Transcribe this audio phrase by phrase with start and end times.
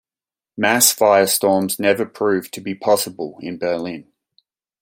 [0.57, 4.11] Mass firestorms never proved to be possible in Berlin.